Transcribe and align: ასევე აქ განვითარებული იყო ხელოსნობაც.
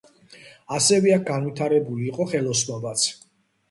ასევე 0.77 1.13
აქ 1.19 1.29
განვითარებული 1.29 2.11
იყო 2.11 2.31
ხელოსნობაც. 2.35 3.09